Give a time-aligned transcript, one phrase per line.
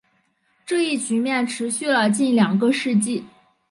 [0.65, 3.23] 这一局面持续了近两个世纪。